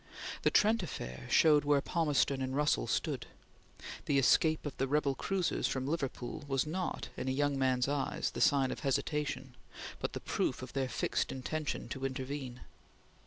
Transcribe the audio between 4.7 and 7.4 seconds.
the rebel cruisers from Liverpool was not, in a